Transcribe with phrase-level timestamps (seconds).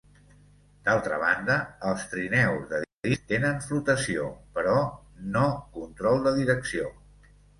[0.85, 1.57] D'altra banda,
[1.89, 4.25] els trineus de disc tenen flotació,
[4.57, 4.75] però
[5.35, 5.45] no
[5.79, 6.91] control de direcció.